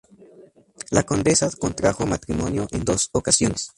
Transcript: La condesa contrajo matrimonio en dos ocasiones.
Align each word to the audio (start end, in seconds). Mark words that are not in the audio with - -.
La 0.89 1.03
condesa 1.03 1.47
contrajo 1.59 2.07
matrimonio 2.07 2.65
en 2.71 2.83
dos 2.83 3.09
ocasiones. 3.11 3.69